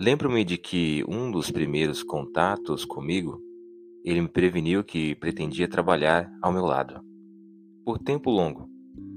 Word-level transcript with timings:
Lembro-me 0.00 0.46
de 0.46 0.56
que 0.56 1.04
um 1.06 1.30
dos 1.30 1.50
primeiros 1.50 2.02
contatos 2.02 2.86
comigo, 2.86 3.38
ele 4.02 4.22
me 4.22 4.28
preveniu 4.28 4.82
que 4.82 5.14
pretendia 5.16 5.68
trabalhar 5.68 6.32
ao 6.40 6.50
meu 6.50 6.64
lado, 6.64 7.04
por 7.84 7.98
tempo 7.98 8.30
longo, 8.30 8.66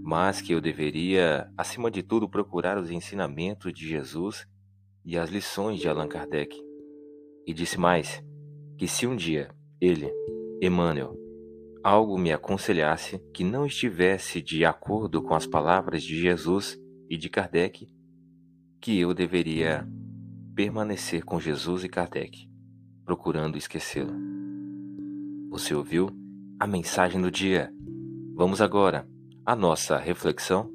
mas 0.04 0.42
que 0.42 0.52
eu 0.52 0.60
deveria, 0.60 1.50
acima 1.58 1.90
de 1.90 2.04
tudo, 2.04 2.28
procurar 2.28 2.78
os 2.78 2.92
ensinamentos 2.92 3.72
de 3.72 3.88
Jesus 3.88 4.46
e 5.06 5.18
as 5.18 5.30
lições 5.30 5.80
de 5.80 5.88
Allan 5.88 6.10
Kardec. 6.10 6.54
E 7.48 7.54
disse 7.54 7.80
mais 7.80 8.22
que 8.78 8.86
se 8.86 9.08
um 9.08 9.16
dia 9.16 9.56
ele, 9.80 10.12
Emmanuel, 10.62 11.18
algo 11.82 12.18
me 12.18 12.34
aconselhasse 12.34 13.20
que 13.34 13.46
não 13.46 13.66
estivesse 13.66 14.42
de 14.42 14.66
acordo 14.66 15.24
com 15.24 15.34
as 15.34 15.48
palavras 15.48 16.04
de 16.04 16.20
Jesus 16.20 16.78
e 17.10 17.16
de 17.16 17.30
Kardec, 17.30 17.88
que 18.82 19.00
eu 19.00 19.14
deveria 19.14 19.88
permanecer 20.56 21.24
com 21.24 21.40
Jesus 21.40 21.84
e 21.84 21.90
Kardec, 21.90 22.48
procurando 23.04 23.58
esquecê-lo. 23.58 24.14
Você 25.50 25.74
ouviu 25.74 26.12
a 26.60 26.68
mensagem 26.68 27.20
do 27.20 27.32
dia? 27.32 27.74
Vamos 28.36 28.62
agora 28.62 29.08
à 29.44 29.56
nossa 29.56 29.98
reflexão. 29.98 30.72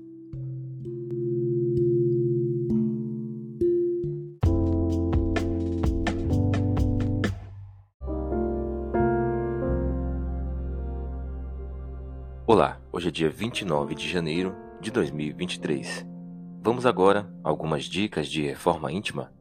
Olá, 12.44 12.80
hoje 12.90 13.08
é 13.08 13.10
dia 13.12 13.30
29 13.30 13.94
de 13.94 14.08
janeiro 14.08 14.56
de 14.80 14.90
2023. 14.90 16.04
Vamos 16.60 16.84
agora 16.84 17.32
a 17.44 17.48
algumas 17.48 17.84
dicas 17.84 18.26
de 18.26 18.42
reforma 18.42 18.90
íntima? 18.90 19.37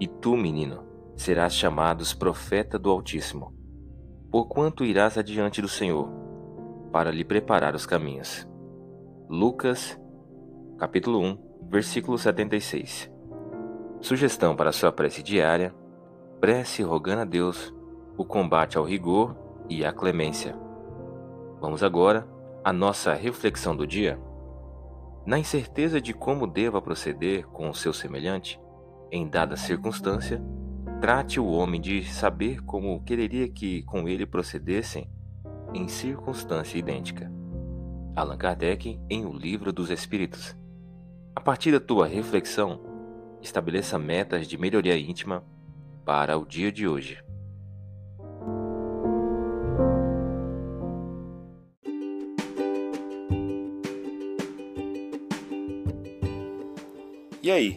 E 0.00 0.08
tu, 0.08 0.36
menino, 0.36 0.84
serás 1.16 1.54
chamado 1.54 2.02
profeta 2.18 2.78
do 2.78 2.90
Altíssimo, 2.90 3.54
porquanto 4.30 4.84
irás 4.84 5.16
adiante 5.16 5.62
do 5.62 5.68
Senhor, 5.68 6.10
para 6.90 7.10
lhe 7.10 7.24
preparar 7.24 7.74
os 7.74 7.86
caminhos. 7.86 8.48
Lucas, 9.28 9.98
capítulo 10.78 11.20
1, 11.20 11.68
versículo 11.70 12.18
76. 12.18 13.10
Sugestão 14.00 14.56
para 14.56 14.72
sua 14.72 14.92
prece 14.92 15.22
diária: 15.22 15.74
prece 16.40 16.82
rogando 16.82 17.22
a 17.22 17.24
Deus 17.24 17.74
o 18.16 18.24
combate 18.24 18.76
ao 18.76 18.84
rigor 18.84 19.36
e 19.68 19.84
à 19.84 19.92
clemência. 19.92 20.56
Vamos 21.60 21.82
agora 21.82 22.28
à 22.62 22.72
nossa 22.72 23.14
reflexão 23.14 23.74
do 23.76 23.86
dia. 23.86 24.20
Na 25.24 25.38
incerteza 25.38 26.00
de 26.00 26.12
como 26.12 26.46
deva 26.46 26.82
proceder 26.82 27.46
com 27.46 27.70
o 27.70 27.74
seu 27.74 27.92
semelhante, 27.92 28.60
em 29.10 29.28
dada 29.28 29.56
circunstância, 29.56 30.42
trate 31.00 31.38
o 31.38 31.46
homem 31.46 31.80
de 31.80 32.04
saber 32.04 32.62
como 32.62 33.02
quereria 33.02 33.48
que 33.48 33.82
com 33.82 34.08
ele 34.08 34.26
procedessem 34.26 35.08
em 35.74 35.88
circunstância 35.88 36.78
idêntica. 36.78 37.30
Allan 38.16 38.36
Kardec 38.36 39.00
em 39.10 39.26
O 39.26 39.32
Livro 39.32 39.72
dos 39.72 39.90
Espíritos. 39.90 40.56
A 41.34 41.40
partir 41.40 41.72
da 41.72 41.80
tua 41.80 42.06
reflexão, 42.06 42.80
estabeleça 43.42 43.98
metas 43.98 44.46
de 44.46 44.56
melhoria 44.56 44.96
íntima 44.96 45.44
para 46.04 46.38
o 46.38 46.46
dia 46.46 46.70
de 46.70 46.86
hoje. 46.86 47.22
E 57.42 57.50
aí, 57.50 57.76